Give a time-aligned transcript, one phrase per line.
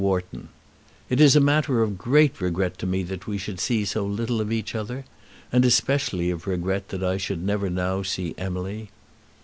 [0.03, 0.49] WHARTON,
[1.11, 4.41] It is a matter of great regret to me that we should see so little
[4.41, 5.05] of each other,
[5.51, 8.89] and especially of regret that I should never now see Emily.